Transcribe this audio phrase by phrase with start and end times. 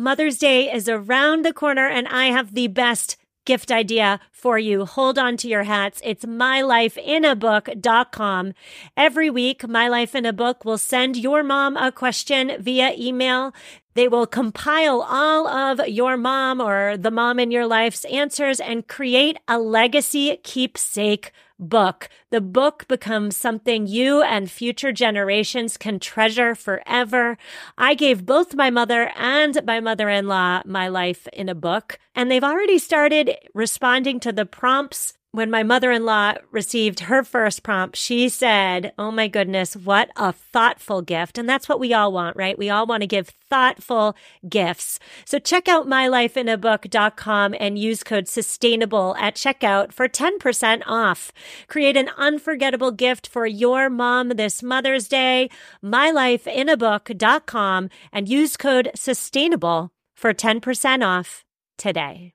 [0.00, 4.86] Mother's Day is around the corner, and I have the best gift idea for you.
[4.86, 6.00] Hold on to your hats.
[6.02, 8.54] It's mylifeinabook.com.
[8.96, 13.52] Every week, My Life in a Book will send your mom a question via email.
[14.00, 18.88] They will compile all of your mom or the mom in your life's answers and
[18.88, 22.08] create a legacy keepsake book.
[22.30, 27.36] The book becomes something you and future generations can treasure forever.
[27.76, 31.98] I gave both my mother and my mother in law my life in a book,
[32.14, 37.22] and they've already started responding to the prompts when my mother in law received her
[37.22, 41.38] first prompt, she said, Oh my goodness, what a thoughtful gift.
[41.38, 42.58] And that's what we all want, right?
[42.58, 44.16] We all want to give thoughtful
[44.48, 44.98] gifts.
[45.24, 51.30] So check out mylifeinabook.com and use code sustainable at checkout for 10% off.
[51.68, 55.48] Create an unforgettable gift for your mom this Mother's Day.
[55.84, 61.44] mylifeinabook.com and use code sustainable for 10% off
[61.78, 62.34] today.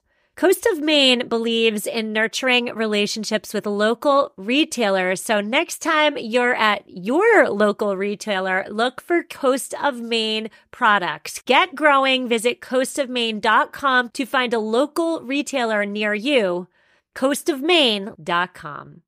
[0.41, 5.21] Coast of Maine believes in nurturing relationships with local retailers.
[5.21, 11.43] So next time you're at your local retailer, look for Coast of Maine products.
[11.45, 12.27] Get growing.
[12.27, 16.67] Visit coastofmaine.com to find a local retailer near you.
[17.15, 19.01] coastofmaine.com.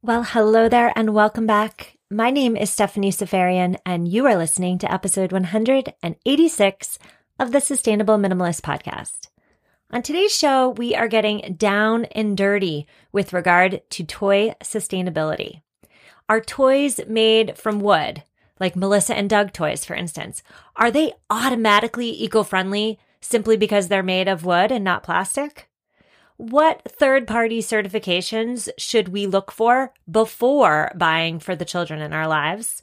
[0.00, 1.96] Well, hello there and welcome back.
[2.08, 6.98] My name is Stephanie Seferian and you are listening to episode 186
[7.40, 9.28] of the Sustainable Minimalist podcast.
[9.90, 15.62] On today's show, we are getting down and dirty with regard to toy sustainability.
[16.28, 18.22] Are toys made from wood,
[18.60, 20.42] like Melissa and Doug toys, for instance,
[20.76, 25.70] are they automatically eco friendly simply because they're made of wood and not plastic?
[26.36, 32.28] What third party certifications should we look for before buying for the children in our
[32.28, 32.82] lives?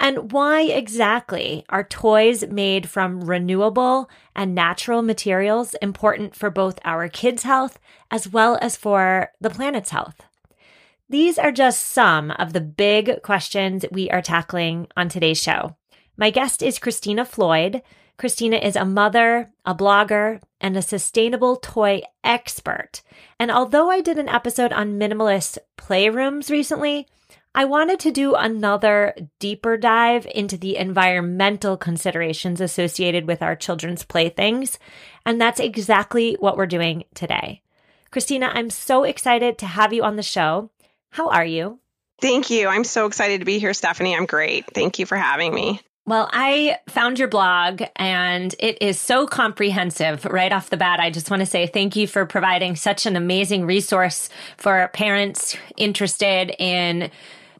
[0.00, 7.08] And why exactly are toys made from renewable and natural materials important for both our
[7.08, 7.78] kids' health
[8.10, 10.20] as well as for the planet's health?
[11.08, 15.76] These are just some of the big questions we are tackling on today's show.
[16.16, 17.82] My guest is Christina Floyd.
[18.16, 23.02] Christina is a mother, a blogger, and a sustainable toy expert.
[23.38, 27.06] And although I did an episode on minimalist playrooms recently,
[27.56, 34.04] I wanted to do another deeper dive into the environmental considerations associated with our children's
[34.04, 34.76] playthings.
[35.24, 37.62] And that's exactly what we're doing today.
[38.10, 40.70] Christina, I'm so excited to have you on the show.
[41.10, 41.78] How are you?
[42.20, 42.66] Thank you.
[42.66, 44.16] I'm so excited to be here, Stephanie.
[44.16, 44.66] I'm great.
[44.66, 45.80] Thank you for having me.
[46.06, 51.00] Well, I found your blog and it is so comprehensive right off the bat.
[51.00, 54.28] I just want to say thank you for providing such an amazing resource
[54.58, 57.10] for parents interested in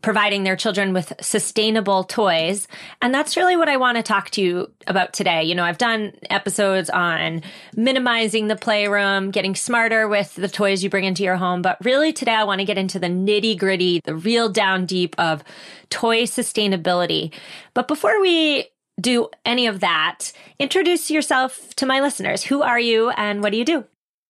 [0.04, 2.68] providing their children with sustainable toys.
[3.00, 5.44] And that's really what I want to talk to you about today.
[5.44, 7.40] You know, I've done episodes on
[7.74, 11.62] minimizing the playroom, getting smarter with the toys you bring into your home.
[11.62, 15.14] But really today I want to get into the nitty gritty, the real down deep
[15.18, 15.42] of
[15.88, 17.32] toy sustainability.
[17.72, 18.66] But before we
[19.00, 22.44] do any of that, introduce yourself to my listeners.
[22.44, 23.84] Who are you and what do you do?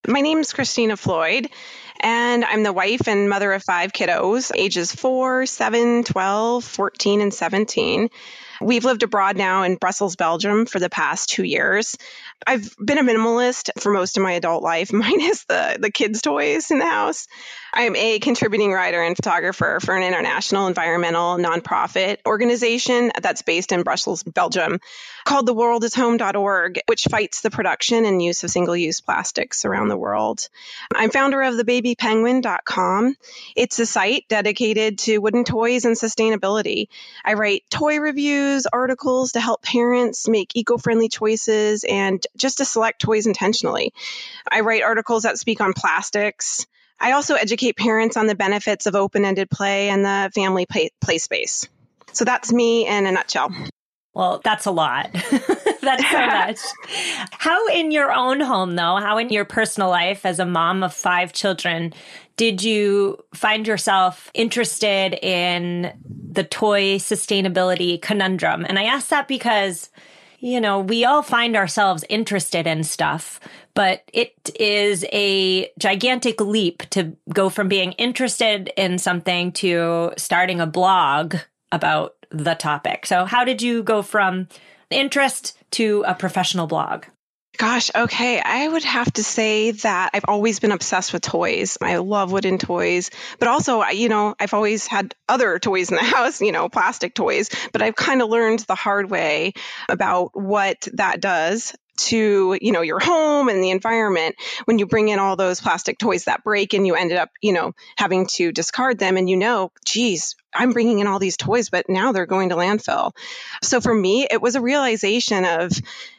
[0.07, 1.49] My name is Christina Floyd.
[2.05, 7.33] And I'm the wife and mother of five kiddos, ages 4, 7, 12, 14, and
[7.33, 8.11] 17.
[8.61, 11.97] We've lived abroad now in Brussels, Belgium for the past two years.
[12.47, 16.71] I've been a minimalist for most of my adult life, minus the, the kids' toys
[16.71, 17.27] in the house.
[17.77, 23.83] I'm a contributing writer and photographer for an international environmental nonprofit organization that's based in
[23.83, 24.79] Brussels, Belgium,
[25.25, 30.49] called theworldishome.org, which fights the production and use of single use plastics around the world.
[30.95, 33.17] I'm founder of thebabypenguin.com.
[33.57, 36.87] It's a site dedicated to wooden toys and sustainability.
[37.25, 42.65] I write toy reviews, articles to help parents make eco friendly choices and just to
[42.65, 43.93] select toys intentionally.
[44.51, 46.67] I write articles that speak on plastics,
[47.01, 50.91] I also educate parents on the benefits of open ended play and the family play,
[51.01, 51.69] play space.
[52.13, 53.51] So that's me in a nutshell.
[54.15, 55.11] Well, that's a lot.
[55.83, 56.59] that's so much.
[57.33, 60.95] How in your own home, though, how in your personal life as a mom of
[60.95, 61.93] five children,
[62.37, 68.65] did you find yourself interested in the toy sustainability conundrum?
[68.65, 69.91] And I ask that because
[70.45, 73.41] you know, we all find ourselves interested in stuff,
[73.73, 80.61] but it is a gigantic leap to go from being interested in something to starting
[80.61, 81.37] a blog
[81.73, 83.07] about the topic.
[83.07, 84.49] So, how did you go from
[84.91, 87.07] interest to a professional blog?
[87.57, 88.41] Gosh, okay.
[88.41, 91.79] I would have to say that I've always been obsessed with toys.
[91.81, 96.03] I love wooden toys, but also, you know, I've always had other toys in the
[96.17, 99.53] house, you know, plastic toys, but I've kind of learned the hard way
[99.89, 105.09] about what that does to you know your home and the environment when you bring
[105.09, 108.53] in all those plastic toys that break and you ended up you know having to
[108.53, 112.27] discard them and you know geez i'm bringing in all these toys but now they're
[112.27, 113.13] going to landfill.
[113.63, 115.73] So for me it was a realization of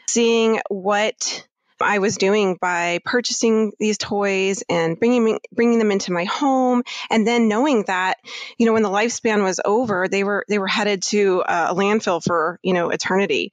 [0.07, 1.45] seeing what
[1.79, 7.25] I was doing by purchasing these toys and bringing bringing them into my home, and
[7.25, 8.17] then knowing that
[8.57, 12.23] you know when the lifespan was over, they were they were headed to a landfill
[12.23, 13.51] for you know eternity.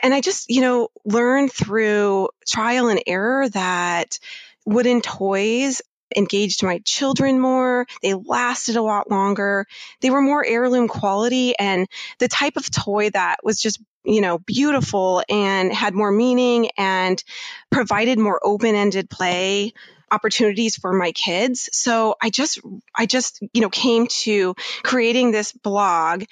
[0.00, 4.18] And I just you know learned through trial and error that
[4.64, 5.82] wooden toys
[6.16, 7.86] engaged my children more.
[8.02, 9.66] They lasted a lot longer.
[10.00, 11.88] They were more heirloom quality and
[12.18, 17.22] the type of toy that was just you know, beautiful and had more meaning and
[17.70, 19.72] provided more open-ended play
[20.10, 21.68] opportunities for my kids.
[21.72, 22.60] So I just,
[22.96, 26.24] I just, you know, came to creating this blog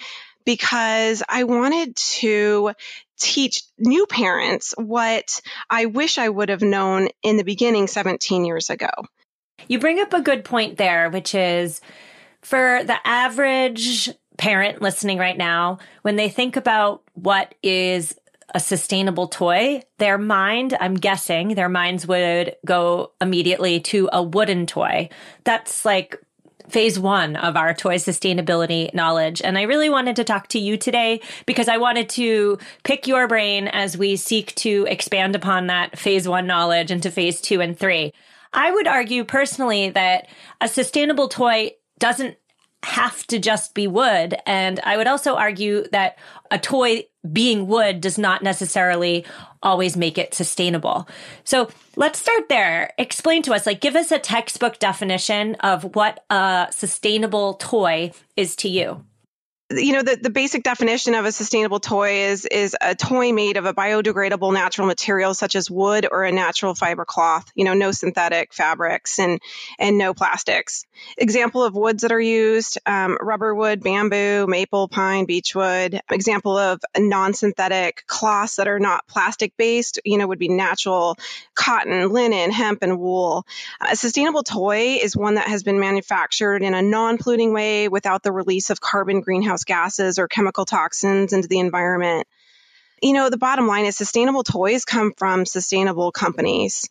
[0.45, 2.73] because I wanted to
[3.19, 8.71] teach new parents what I wish I would have known in the beginning 17 years
[8.71, 8.91] ago.
[9.69, 11.81] You bring up a good point there, which is
[12.43, 18.15] for the average parent listening right now, when they think about what is
[18.55, 24.67] a sustainable toy, their mind, I'm guessing, their minds would go immediately to a wooden
[24.67, 25.09] toy.
[25.45, 26.21] That's like
[26.69, 29.43] phase one of our toy sustainability knowledge.
[29.43, 33.29] And I really wanted to talk to you today because I wanted to pick your
[33.29, 37.79] brain as we seek to expand upon that phase one knowledge into phase two and
[37.79, 38.13] three.
[38.53, 40.29] I would argue personally that
[40.61, 42.37] a sustainable toy doesn't
[42.83, 44.37] have to just be wood.
[44.47, 46.19] And I would also argue that
[46.51, 49.27] a toy being wood does not necessarily
[49.63, 51.07] always make it sustainable.
[51.45, 52.93] So let's start there.
[52.97, 58.57] Explain to us, like, give us a textbook definition of what a sustainable toy is
[58.57, 59.05] to you
[59.71, 63.57] you know the, the basic definition of a sustainable toy is is a toy made
[63.57, 67.75] of a biodegradable natural material such as wood or a natural fiber cloth you know
[67.75, 69.41] no synthetic fabrics and
[69.79, 70.85] and no plastics.
[71.17, 76.81] Example of woods that are used um, rubber wood bamboo maple pine beechwood example of
[76.97, 81.17] non-synthetic cloths that are not plastic based you know would be natural
[81.55, 83.47] cotton linen hemp and wool.
[83.81, 88.33] A sustainable toy is one that has been manufactured in a non-polluting way without the
[88.33, 92.27] release of carbon greenhouse greenhouse gases or chemical toxins into the environment.
[93.03, 96.89] You know, the bottom line is sustainable toys come from sustainable companies.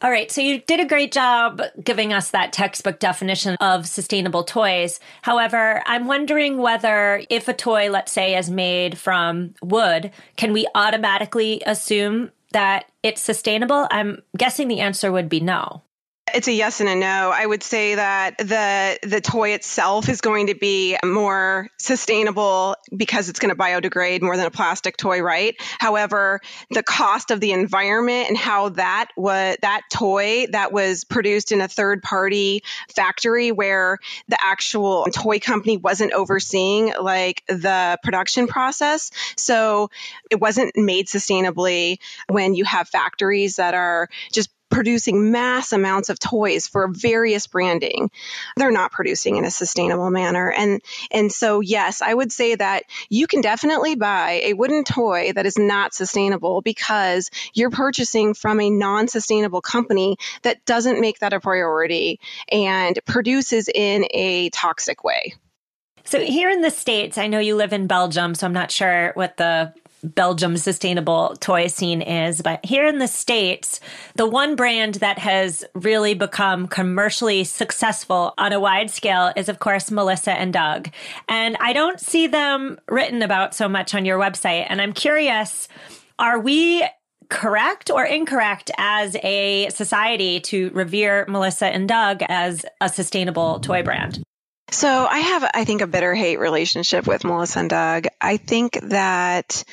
[0.00, 4.44] All right, so you did a great job giving us that textbook definition of sustainable
[4.44, 5.00] toys.
[5.22, 10.68] However, I'm wondering whether if a toy, let's say, is made from wood, can we
[10.74, 13.88] automatically assume that it's sustainable?
[13.90, 15.82] I'm guessing the answer would be no.
[16.34, 17.32] It's a yes and a no.
[17.34, 23.28] I would say that the the toy itself is going to be more sustainable because
[23.28, 25.56] it's going to biodegrade more than a plastic toy, right?
[25.78, 31.52] However, the cost of the environment and how that was that toy that was produced
[31.52, 32.62] in a third party
[32.94, 39.10] factory where the actual toy company wasn't overseeing like the production process.
[39.36, 39.90] So
[40.30, 46.18] it wasn't made sustainably when you have factories that are just producing mass amounts of
[46.18, 48.10] toys for various branding.
[48.56, 50.50] They're not producing in a sustainable manner.
[50.50, 55.32] And, and so, yes, I would say that you can definitely buy a wooden toy
[55.34, 61.20] that is not sustainable because you're purchasing from a non sustainable company that doesn't make
[61.20, 62.20] that a priority
[62.50, 65.34] and produces in a toxic way.
[66.04, 69.12] So, here in the States, I know you live in Belgium, so I'm not sure
[69.14, 72.40] what the Belgium sustainable toy scene is.
[72.42, 73.80] But here in the States,
[74.14, 79.58] the one brand that has really become commercially successful on a wide scale is, of
[79.58, 80.88] course, Melissa and Doug.
[81.28, 84.66] And I don't see them written about so much on your website.
[84.68, 85.68] And I'm curious,
[86.18, 86.86] are we
[87.28, 93.82] correct or incorrect as a society to revere Melissa and Doug as a sustainable toy
[93.82, 94.22] brand?
[94.70, 98.06] So I have, I think, a bitter hate relationship with Melissa and Doug.
[98.20, 99.64] I think that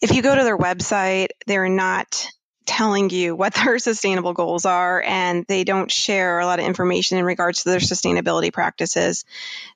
[0.00, 2.26] if you go to their website, they're not
[2.64, 7.18] telling you what their sustainable goals are and they don't share a lot of information
[7.18, 9.24] in regards to their sustainability practices.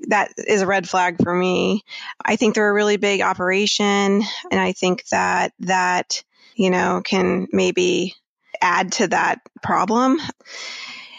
[0.08, 1.84] That is a red flag for me.
[2.24, 6.22] I think they're a really big operation and I think that that,
[6.54, 8.14] you know, can maybe
[8.62, 10.18] add to that problem.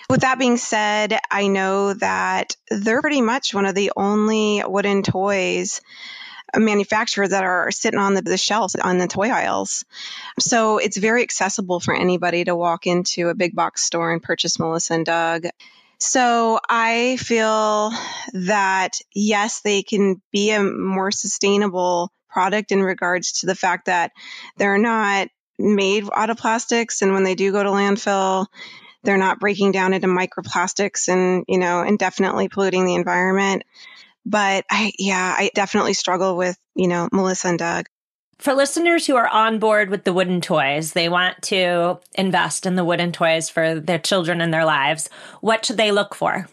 [0.10, 5.04] With that being said, I know that they're pretty much one of the only wooden
[5.04, 5.82] toys
[6.56, 9.84] manufacturers that are sitting on the, the shelves on the toy aisles.
[10.40, 14.60] So it's very accessible for anybody to walk into a big box store and purchase
[14.60, 15.48] Melissa and Doug.
[16.00, 17.92] So I feel
[18.34, 24.12] that yes, they can be a more sustainable product in regards to the fact that
[24.58, 25.28] they're not
[25.60, 28.46] made out of plastics and when they do go to landfill,
[29.04, 33.64] they're not breaking down into microplastics and, you know, indefinitely polluting the environment.
[34.26, 37.86] But I, yeah, I definitely struggle with, you know, Melissa and Doug.
[38.40, 42.76] For listeners who are on board with the wooden toys, they want to invest in
[42.76, 45.10] the wooden toys for their children and their lives.
[45.42, 46.48] What should they look for?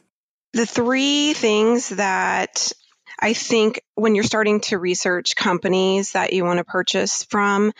[0.54, 2.72] The three things that
[3.20, 7.72] I think when you're starting to research companies that you want to purchase from,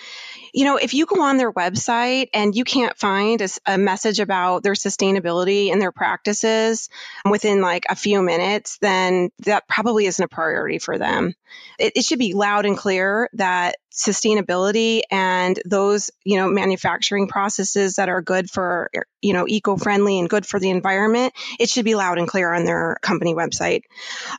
[0.52, 4.20] you know, if you go on their website and you can't find a, a, message
[4.20, 6.88] about their sustainability and their practices
[7.28, 11.34] within like a few minutes, then that probably isn't a priority for them.
[11.78, 17.94] It, it should be loud and clear that sustainability and those, you know, manufacturing processes
[17.94, 18.90] that are good for,
[19.22, 22.64] you know, eco-friendly and good for the environment, it should be loud and clear on
[22.64, 23.82] their company website.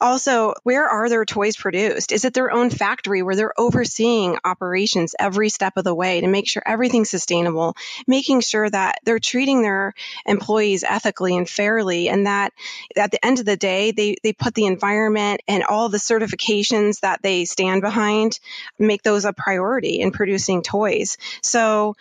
[0.01, 2.12] Also, where are their toys produced?
[2.12, 6.27] Is it their own factory where they're overseeing operations every step of the way to
[6.27, 9.95] make sure everything's sustainable, making sure that they're treating their
[10.27, 12.53] employees ethically and fairly and that
[12.95, 17.00] at the end of the day, they, they put the environment and all the certifications
[17.00, 18.39] that they stand behind,
[18.77, 21.17] make those a priority in producing toys.
[21.41, 21.95] So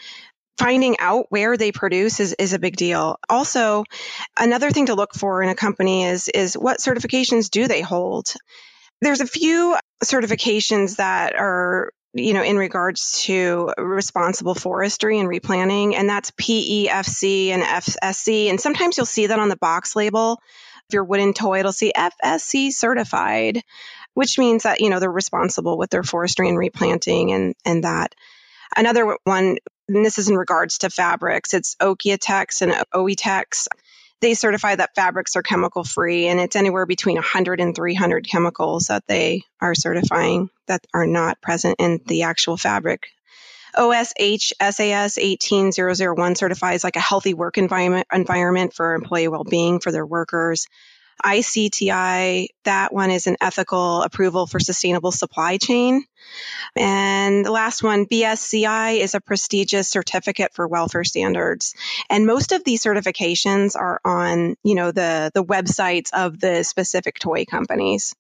[0.59, 3.18] finding out where they produce is, is a big deal.
[3.30, 3.85] Also,
[4.38, 8.35] another thing to look for in a company is, is what certifications do they hold?
[9.04, 15.96] There's a few certifications that are you know, in regards to responsible forestry and replanting,
[15.96, 18.50] and that's PEFC and FSC.
[18.50, 20.40] And sometimes you'll see that on the box label.
[20.88, 23.62] If your wooden toy, it'll see FSC certified
[24.14, 28.14] which means that, you know, they're responsible with their forestry and replanting and, and that.
[28.75, 29.58] Another one,
[29.88, 33.68] and this is in regards to fabrics, it's Oeko-Tex and OE-Tex.
[34.21, 38.87] They certify that fabrics are chemical free, and it's anywhere between 100 and 300 chemicals
[38.87, 43.09] that they are certifying that are not present in the actual fabric.
[43.76, 50.68] OHSAS 18001 certifies like a healthy work environment, environment for employee well-being for their workers.
[51.23, 56.04] ICTI, that one is an ethical approval for sustainable supply chain.
[56.76, 61.75] And the last one, BSCI, is a prestigious certificate for welfare standards.
[62.09, 67.18] And most of these certifications are on, you know, the, the websites of the specific
[67.18, 68.14] toy companies.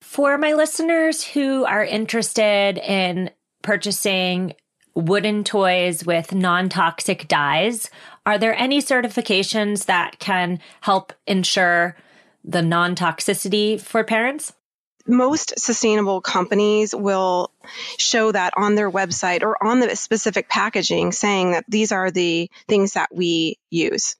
[0.00, 3.30] For my listeners who are interested in
[3.62, 4.54] purchasing
[4.94, 7.90] wooden toys with non toxic dyes,
[8.26, 11.96] are there any certifications that can help ensure
[12.44, 14.52] the non toxicity for parents?
[15.06, 17.52] Most sustainable companies will
[17.98, 22.50] show that on their website or on the specific packaging saying that these are the
[22.68, 24.16] things that we use.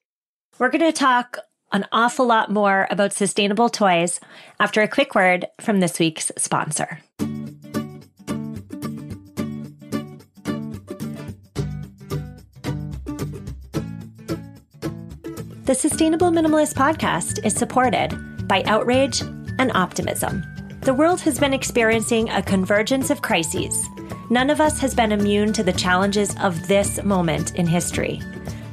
[0.59, 1.39] We're going to talk
[1.73, 4.21] an awful lot more about sustainable toys
[4.59, 7.01] after a quick word from this week's sponsor.
[15.71, 20.43] The Sustainable Minimalist podcast is supported by outrage and optimism.
[20.81, 23.89] The world has been experiencing a convergence of crises.
[24.31, 28.21] None of us has been immune to the challenges of this moment in history.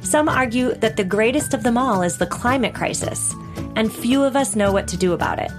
[0.00, 3.32] Some argue that the greatest of them all is the climate crisis,
[3.76, 5.52] and few of us know what to do about it.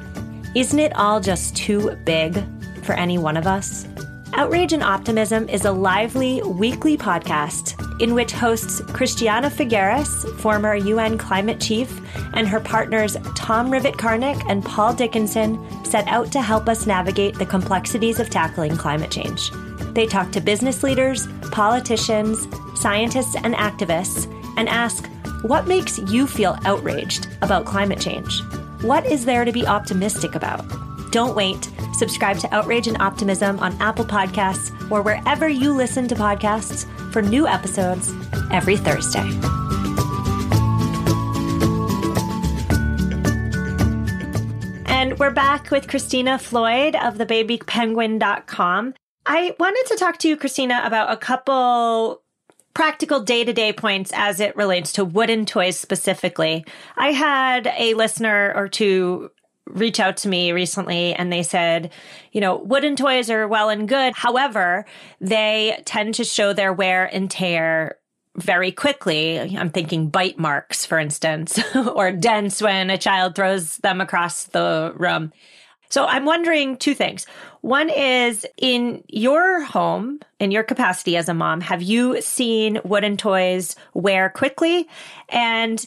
[0.55, 2.43] Isn't it all just too big
[2.83, 3.87] for any one of us?
[4.33, 11.17] Outrage and Optimism is a lively weekly podcast in which hosts Christiana Figueres, former UN
[11.17, 11.99] climate chief,
[12.33, 17.45] and her partners Tom Rivett-Carnac and Paul Dickinson set out to help us navigate the
[17.45, 19.51] complexities of tackling climate change.
[19.93, 22.47] They talk to business leaders, politicians,
[22.79, 25.09] scientists, and activists and ask,
[25.41, 28.41] what makes you feel outraged about climate change?
[28.81, 30.63] What is there to be optimistic about?
[31.11, 31.69] Don't wait.
[31.99, 37.21] Subscribe to Outrage and Optimism on Apple Podcasts or wherever you listen to podcasts for
[37.21, 38.13] new episodes
[38.51, 39.19] every Thursday.
[44.85, 48.93] And we're back with Christina Floyd of thebabypenguin.com.
[49.25, 52.21] I wanted to talk to you, Christina, about a couple
[52.73, 56.63] practical day to day points as it relates to wooden toys specifically.
[56.95, 59.31] I had a listener or two
[59.69, 61.91] reach out to me recently and they said,
[62.31, 64.13] you know, wooden toys are well and good.
[64.15, 64.85] However,
[65.21, 67.97] they tend to show their wear and tear
[68.35, 69.39] very quickly.
[69.39, 74.93] I'm thinking bite marks, for instance, or dents when a child throws them across the
[74.95, 75.31] room.
[75.89, 77.25] So I'm wondering two things.
[77.61, 83.17] One is in your home, in your capacity as a mom, have you seen wooden
[83.17, 84.87] toys wear quickly?
[85.29, 85.83] And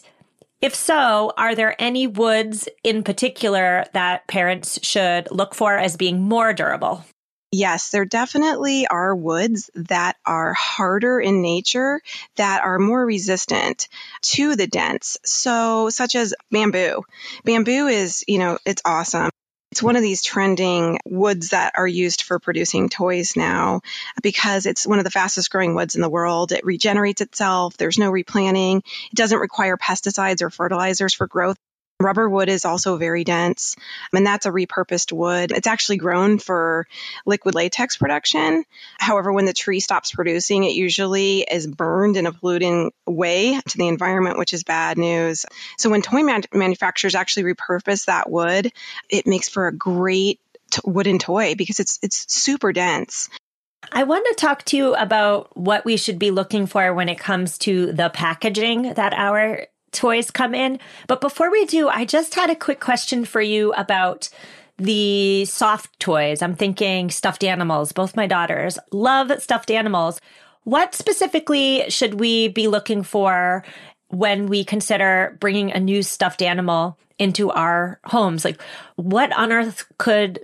[0.63, 6.21] if so, are there any woods in particular that parents should look for as being
[6.21, 7.03] more durable?
[7.51, 11.99] Yes, there definitely are woods that are harder in nature
[12.37, 13.89] that are more resistant
[14.21, 15.17] to the dents.
[15.25, 17.03] So, such as bamboo.
[17.43, 19.31] Bamboo is, you know, it's awesome.
[19.73, 23.81] It's one of these trending woods that are used for producing toys now
[24.21, 26.51] because it's one of the fastest growing woods in the world.
[26.51, 27.75] It regenerates itself.
[27.75, 28.83] There's no replanting.
[29.11, 31.57] It doesn't require pesticides or fertilizers for growth.
[32.03, 33.75] Rubber wood is also very dense,
[34.13, 35.51] and that's a repurposed wood.
[35.51, 36.87] It's actually grown for
[37.25, 38.65] liquid latex production.
[38.97, 43.77] However, when the tree stops producing, it usually is burned in a polluting way to
[43.77, 45.45] the environment, which is bad news.
[45.77, 48.71] So when toy man- manufacturers actually repurpose that wood,
[49.09, 50.39] it makes for a great
[50.71, 53.29] t- wooden toy because it's it's super dense.
[53.91, 57.19] I want to talk to you about what we should be looking for when it
[57.19, 60.79] comes to the packaging that our toys come in.
[61.07, 64.29] But before we do, I just had a quick question for you about
[64.77, 66.41] the soft toys.
[66.41, 67.91] I'm thinking stuffed animals.
[67.91, 70.19] Both my daughters love stuffed animals.
[70.63, 73.63] What specifically should we be looking for
[74.07, 78.45] when we consider bringing a new stuffed animal into our homes?
[78.45, 78.61] Like,
[78.95, 80.39] what on earth could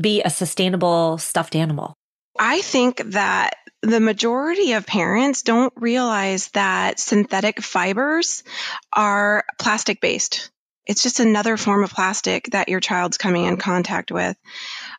[0.00, 1.94] be a sustainable stuffed animal?
[2.38, 8.44] I think that the majority of parents don't realize that synthetic fibers
[8.92, 10.50] are plastic based.
[10.86, 14.36] It's just another form of plastic that your child's coming in contact with.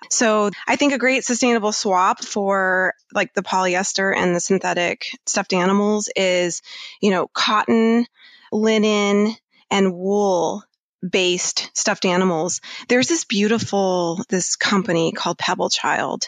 [0.09, 5.53] So I think a great sustainable swap for like the polyester and the synthetic stuffed
[5.53, 6.61] animals is,
[7.01, 8.05] you know, cotton,
[8.51, 9.35] linen,
[9.69, 10.63] and wool
[11.07, 12.61] based stuffed animals.
[12.87, 16.27] There's this beautiful, this company called Pebble Child,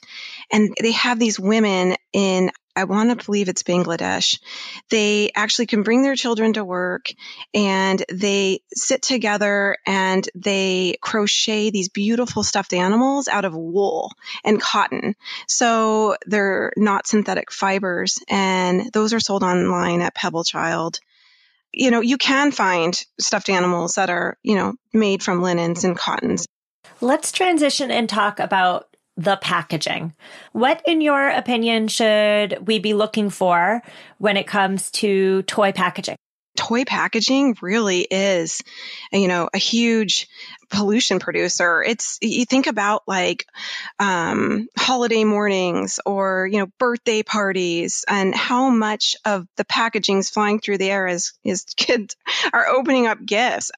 [0.52, 4.40] and they have these women in I want to believe it's Bangladesh.
[4.90, 7.08] They actually can bring their children to work
[7.54, 14.12] and they sit together and they crochet these beautiful stuffed animals out of wool
[14.44, 15.16] and cotton.
[15.48, 21.00] So they're not synthetic fibers and those are sold online at Pebble Child
[21.76, 25.98] you know, you can find stuffed animals that are, you know, made from linens and
[25.98, 26.48] cottons.
[27.02, 30.14] Let's transition and talk about the packaging.
[30.54, 33.82] What, in your opinion, should we be looking for
[34.18, 36.16] when it comes to toy packaging?
[36.56, 38.64] Toy packaging really is,
[39.12, 40.28] you know, a huge
[40.70, 41.84] pollution producer.
[41.84, 43.46] It's, you think about like,
[44.00, 50.30] um, holiday mornings or, you know, birthday parties and how much of the packaging is
[50.30, 52.16] flying through the air as, as kids
[52.52, 53.72] are opening up gifts.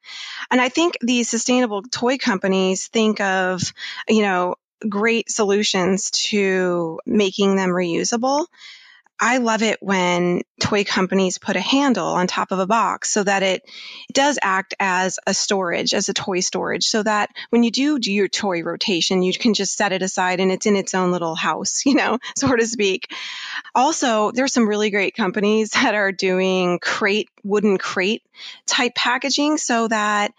[0.50, 3.62] And I think these sustainable toy companies think of,
[4.08, 4.56] you know,
[4.88, 8.46] great solutions to making them reusable.
[9.20, 13.24] I love it when toy companies put a handle on top of a box so
[13.24, 13.64] that it
[14.14, 18.12] does act as a storage, as a toy storage, so that when you do do
[18.14, 21.36] your toy rotation, you can just set it aside and it's in its own little
[21.36, 23.12] house, you know, so to speak.
[23.74, 28.24] Also, there's some really great companies that are doing crate, wooden crate
[28.68, 30.34] type packaging so that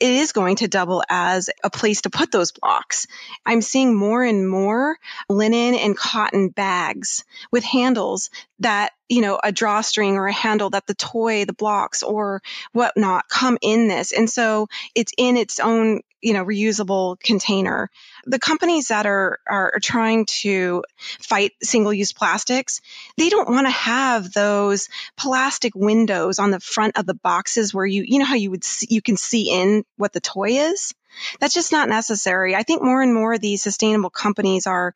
[0.00, 3.06] it is going to double as a place to put those blocks.
[3.44, 4.96] I'm seeing more and more
[5.28, 10.86] linen and cotton bags with handles that, you know, a drawstring or a handle that
[10.86, 12.40] the toy, the blocks or
[12.72, 14.12] whatnot come in this.
[14.12, 17.90] And so it's in its own you know reusable container.
[18.26, 20.84] The companies that are are trying to
[21.20, 22.80] fight single use plastics
[23.16, 27.86] they don't want to have those plastic windows on the front of the boxes where
[27.86, 30.94] you you know how you would see, you can see in what the toy is?
[31.40, 32.54] That's just not necessary.
[32.54, 34.94] I think more and more of these sustainable companies are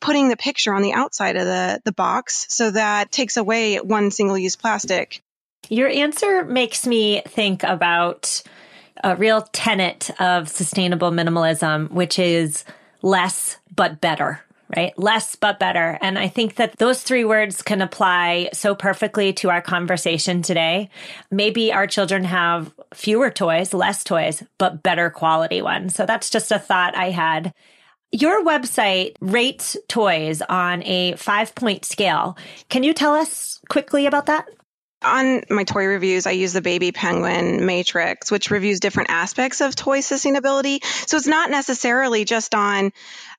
[0.00, 4.10] putting the picture on the outside of the, the box so that takes away one
[4.10, 5.22] single use plastic.
[5.68, 8.42] Your answer makes me think about
[9.04, 12.64] a real tenet of sustainable minimalism, which is
[13.02, 14.40] less but better,
[14.76, 14.98] right?
[14.98, 15.98] Less but better.
[16.00, 20.90] And I think that those three words can apply so perfectly to our conversation today.
[21.30, 25.94] Maybe our children have fewer toys, less toys, but better quality ones.
[25.94, 27.52] So that's just a thought I had
[28.12, 32.36] Your website rates toys on a five point scale.
[32.68, 34.46] Can you tell us quickly about that?
[35.02, 39.76] On my toy reviews, I use the Baby Penguin Matrix, which reviews different aspects of
[39.76, 40.82] toy sustainability.
[41.06, 42.92] So it's not necessarily just on,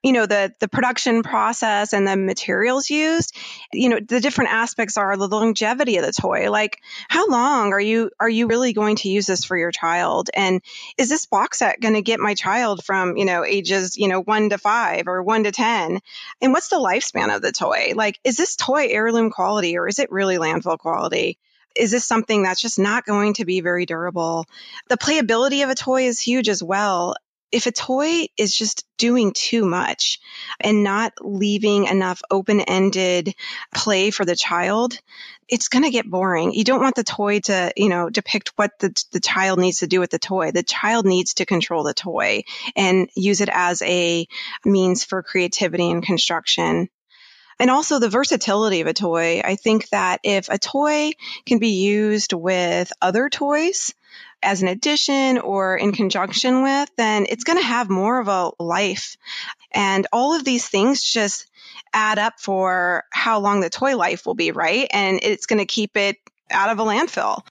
[0.04, 3.36] you know, the the production process and the materials used.
[3.74, 6.52] You know, the different aspects are the longevity of the toy.
[6.52, 6.78] Like,
[7.10, 10.30] how long are you are you really going to use this for your child?
[10.36, 10.62] And
[10.96, 14.22] is this box set going to get my child from, you know, ages, you know,
[14.22, 16.00] 1 to 5 or 1 to 10?
[16.40, 17.94] And what's the lifespan of the toy?
[17.96, 21.40] Like, is this toy heirloom quality or is it really landfill quality?
[21.78, 24.46] Is this something that's just not going to be very durable?
[24.90, 27.16] The playability of a toy is huge as well.
[27.50, 30.20] If a toy is just doing too much
[30.60, 33.36] and not leaving enough open ended
[33.74, 35.00] play for the child,
[35.48, 36.52] it's going to get boring.
[36.52, 39.88] You don't want the toy to, you know, depict what the, the child needs to
[39.88, 40.52] do with the toy.
[40.52, 42.44] The child needs to control the toy
[42.76, 44.28] and use it as a
[44.66, 46.90] means for creativity and construction.
[47.60, 49.42] And also the versatility of a toy.
[49.44, 51.12] I think that if a toy
[51.46, 53.94] can be used with other toys,
[54.44, 58.52] as an addition or in conjunction with, then it's going to have more of a
[58.60, 59.18] life.
[59.72, 61.48] And all of these things just
[61.94, 64.88] add up for how long the toy life will be, right?
[64.92, 66.18] And it's going to keep it
[66.52, 67.42] out of a landfill.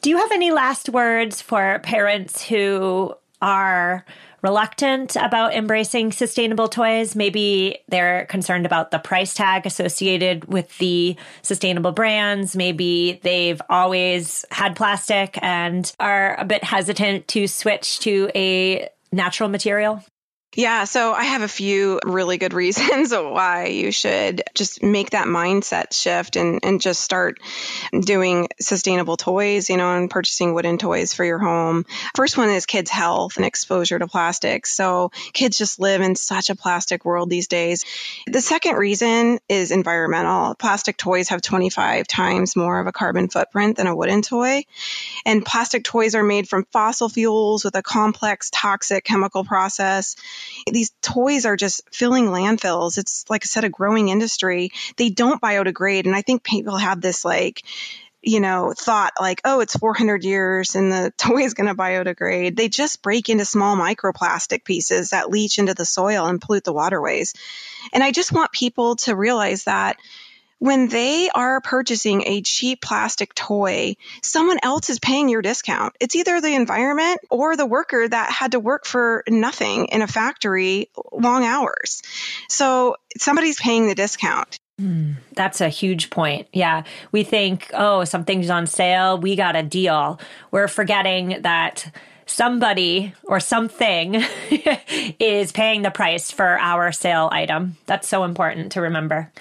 [0.00, 4.04] Do you have any last words for parents who are
[4.42, 7.14] reluctant about embracing sustainable toys.
[7.14, 12.56] Maybe they're concerned about the price tag associated with the sustainable brands.
[12.56, 19.48] Maybe they've always had plastic and are a bit hesitant to switch to a natural
[19.48, 20.02] material.
[20.56, 25.28] Yeah, so I have a few really good reasons why you should just make that
[25.28, 27.38] mindset shift and, and just start
[27.92, 31.86] doing sustainable toys, you know, and purchasing wooden toys for your home.
[32.16, 34.74] First one is kids' health and exposure to plastics.
[34.74, 37.84] So kids just live in such a plastic world these days.
[38.26, 40.56] The second reason is environmental.
[40.56, 44.64] Plastic toys have 25 times more of a carbon footprint than a wooden toy.
[45.24, 50.16] And plastic toys are made from fossil fuels with a complex toxic chemical process
[50.70, 52.98] these toys are just filling landfills.
[52.98, 54.70] It's like I said, a growing industry.
[54.96, 56.06] They don't biodegrade.
[56.06, 57.62] And I think people have this like,
[58.22, 62.56] you know, thought like, oh, it's 400 years and the toy is going to biodegrade.
[62.56, 66.72] They just break into small microplastic pieces that leach into the soil and pollute the
[66.72, 67.34] waterways.
[67.92, 69.96] And I just want people to realize that
[70.60, 75.96] when they are purchasing a cheap plastic toy, someone else is paying your discount.
[75.98, 80.06] It's either the environment or the worker that had to work for nothing in a
[80.06, 82.02] factory long hours.
[82.48, 84.58] So somebody's paying the discount.
[84.78, 86.46] Mm, that's a huge point.
[86.52, 86.84] Yeah.
[87.10, 89.18] We think, oh, something's on sale.
[89.18, 90.20] We got a deal.
[90.50, 91.90] We're forgetting that
[92.26, 94.14] somebody or something
[95.18, 97.76] is paying the price for our sale item.
[97.86, 99.32] That's so important to remember.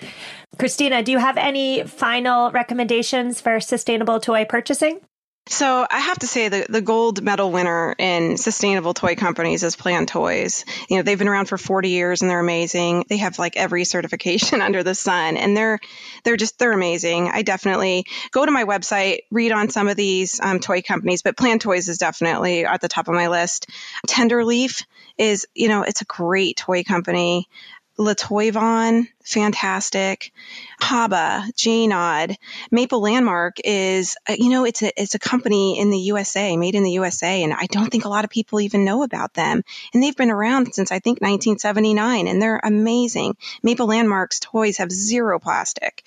[0.59, 4.99] Christina, do you have any final recommendations for sustainable toy purchasing?
[5.47, 9.75] So I have to say the, the gold medal winner in sustainable toy companies is
[9.75, 10.65] Plan Toys.
[10.89, 13.05] You know, they've been around for 40 years and they're amazing.
[13.09, 15.79] They have like every certification under the sun and they're,
[16.23, 17.29] they're just, they're amazing.
[17.29, 21.37] I definitely go to my website, read on some of these um, toy companies, but
[21.37, 23.67] Plan Toys is definitely at the top of my list.
[24.07, 24.83] Tenderleaf
[25.17, 27.47] is, you know, it's a great toy company.
[27.99, 30.31] Le Toy Van, fantastic.
[30.81, 32.33] Haba, Janod,
[32.71, 36.75] Maple Landmark is, uh, you know, it's a, it's a company in the USA, made
[36.75, 39.63] in the USA, and I don't think a lot of people even know about them.
[39.93, 43.35] And they've been around since I think 1979, and they're amazing.
[43.63, 46.05] Maple Landmark's toys have zero plastic.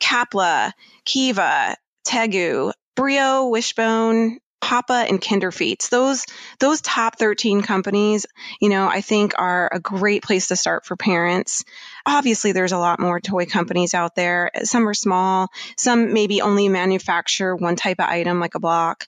[0.00, 0.72] Kapla,
[1.04, 5.88] Kiva, Tegu, Brio, Wishbone, Papa and Kinderfeets.
[5.88, 6.26] Those
[6.58, 8.26] those top 13 companies,
[8.60, 11.64] you know, I think are a great place to start for parents.
[12.04, 14.50] Obviously, there's a lot more toy companies out there.
[14.64, 19.06] Some are small, some maybe only manufacture one type of item like a block.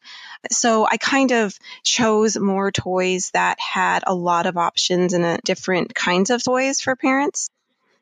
[0.51, 5.39] So I kind of chose more toys that had a lot of options and uh,
[5.45, 7.51] different kinds of toys for parents.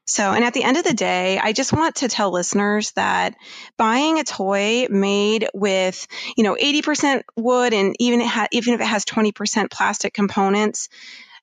[0.09, 3.37] So, and at the end of the day, I just want to tell listeners that
[3.77, 8.87] buying a toy made with, you know, 80% wood and even, ha- even if it
[8.87, 10.89] has 20% plastic components,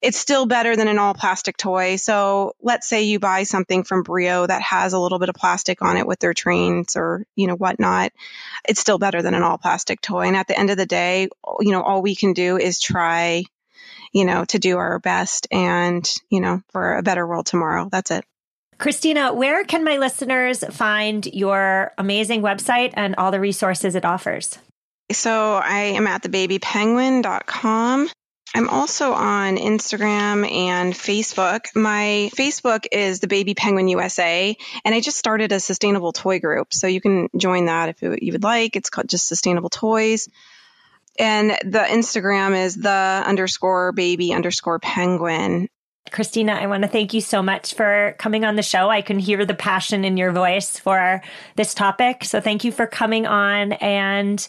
[0.02, 1.98] it's still better than an all plastic toy.
[1.98, 5.84] So let's say you buy something from Brio that has a little bit of plastic
[5.84, 8.14] on it with their trains or, you know, whatnot.
[8.68, 10.22] It's still better than an all plastic toy.
[10.26, 13.44] And at the end of the day, you know, all we can do is try,
[14.12, 17.90] you know, to do our best and, you know, for a better world tomorrow.
[17.92, 18.26] That's it.
[18.78, 24.58] Christina, where can my listeners find your amazing website and all the resources it offers?
[25.12, 28.10] So I am at thebabypenguin.com
[28.56, 31.76] I'm also on Instagram and Facebook.
[31.76, 36.74] My Facebook is the Baby Penguin USA, and I just started a sustainable toy group.
[36.74, 38.78] So you can join that if you would like.
[38.78, 40.30] It's called just Sustainable Toys.
[41.20, 45.68] And the Instagram is the underscore baby underscore penguin.
[46.12, 48.90] Christina, I want to thank you so much for coming on the show.
[48.90, 51.22] I can hear the passion in your voice for
[51.56, 52.24] this topic.
[52.24, 54.48] So thank you for coming on and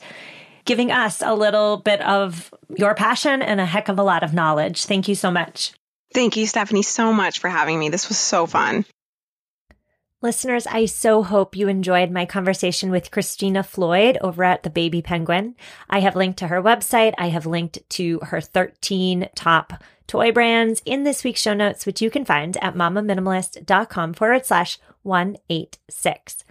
[0.64, 4.34] giving us a little bit of your passion and a heck of a lot of
[4.34, 4.84] knowledge.
[4.84, 5.72] Thank you so much.
[6.12, 7.88] Thank you, Stephanie, so much for having me.
[7.88, 8.84] This was so fun.
[10.22, 15.02] Listeners, I so hope you enjoyed my conversation with Christina Floyd over at the Baby
[15.02, 15.54] Penguin.
[15.90, 17.12] I have linked to her website.
[17.18, 19.74] I have linked to her 13 top
[20.06, 24.78] toy brands in this week's show notes, which you can find at mamaminimalist.com forward slash
[25.02, 26.44] 186.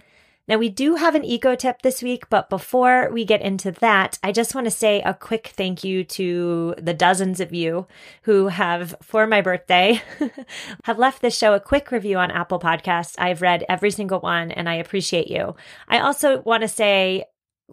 [0.48, 4.18] Now, we do have an eco tip this week, but before we get into that,
[4.22, 7.88] I just want to say a quick thank you to the dozens of you
[8.22, 10.00] who have, for my birthday,
[10.84, 13.16] have left this show a quick review on Apple Podcasts.
[13.18, 15.56] I've read every single one and I appreciate you.
[15.88, 17.24] I also want to say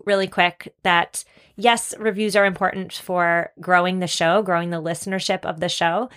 [0.05, 1.23] really quick that
[1.55, 6.09] yes, reviews are important for growing the show, growing the listenership of the show.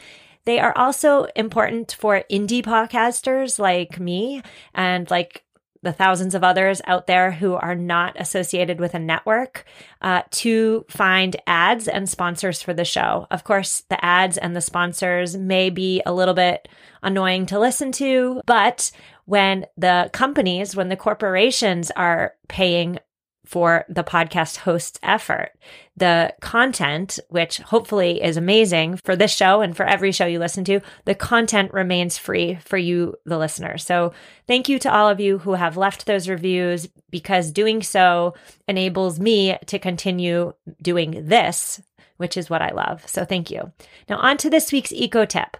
[0.44, 4.42] They are also important for indie podcasters like me
[4.74, 5.42] and like
[5.82, 9.64] the thousands of others out there who are not associated with a network
[10.02, 13.26] uh, to find ads and sponsors for the show.
[13.30, 16.68] Of course, the ads and the sponsors may be a little bit
[17.02, 18.90] annoying to listen to, but
[19.26, 22.98] when the companies, when the corporations are paying
[23.46, 25.52] for the podcast host's effort.
[25.96, 30.64] The content, which hopefully is amazing for this show and for every show you listen
[30.64, 33.78] to, the content remains free for you, the listener.
[33.78, 34.12] So
[34.46, 38.34] thank you to all of you who have left those reviews because doing so
[38.68, 41.80] enables me to continue doing this,
[42.16, 43.06] which is what I love.
[43.08, 43.72] So thank you.
[44.08, 45.56] Now on to this week's eco tip.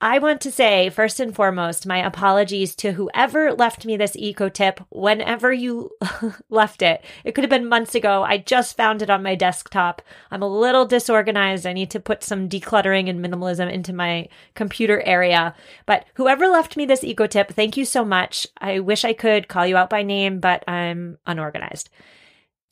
[0.00, 4.48] I want to say, first and foremost, my apologies to whoever left me this eco
[4.48, 5.92] tip whenever you
[6.50, 7.02] left it.
[7.24, 8.22] It could have been months ago.
[8.22, 10.02] I just found it on my desktop.
[10.30, 11.64] I'm a little disorganized.
[11.64, 15.54] I need to put some decluttering and minimalism into my computer area.
[15.86, 18.46] But whoever left me this eco tip, thank you so much.
[18.58, 21.88] I wish I could call you out by name, but I'm unorganized.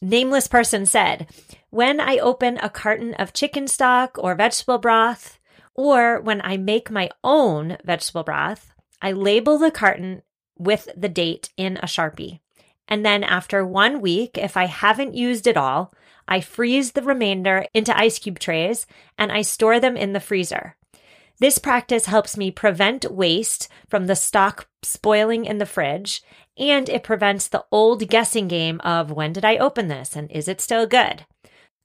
[0.02, 1.28] Nameless person said,
[1.70, 5.38] When I open a carton of chicken stock or vegetable broth,
[5.74, 10.22] or when I make my own vegetable broth, I label the carton
[10.58, 12.40] with the date in a Sharpie.
[12.88, 15.92] And then after one week, if I haven't used it all,
[16.28, 18.86] I freeze the remainder into ice cube trays
[19.18, 20.76] and I store them in the freezer.
[21.38, 26.22] This practice helps me prevent waste from the stock spoiling in the fridge,
[26.56, 30.46] and it prevents the old guessing game of when did I open this and is
[30.46, 31.24] it still good?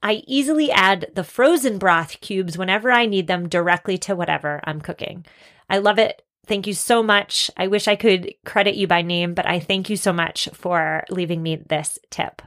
[0.02, 4.82] I easily add the frozen broth cubes whenever I need them directly to whatever I'm
[4.82, 5.26] cooking.
[5.70, 6.24] I love it.
[6.46, 7.52] Thank you so much.
[7.58, 11.04] I wish I could credit you by name, but I thank you so much for
[11.10, 12.42] leaving me this tip.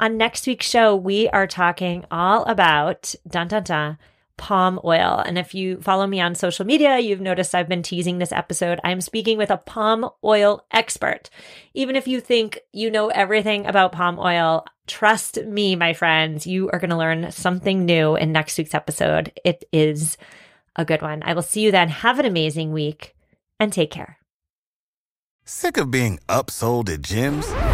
[0.00, 3.98] On next week's show, we are talking all about dun dun dun
[4.36, 5.22] palm oil.
[5.24, 8.80] And if you follow me on social media, you've noticed I've been teasing this episode.
[8.84, 11.30] I'm speaking with a palm oil expert.
[11.74, 16.70] Even if you think you know everything about palm oil, trust me, my friends, you
[16.70, 19.32] are going to learn something new in next week's episode.
[19.44, 20.16] It is
[20.76, 21.22] a good one.
[21.24, 21.88] I will see you then.
[21.88, 23.14] Have an amazing week
[23.60, 24.18] and take care.
[25.44, 27.73] Sick of being upsold at gyms?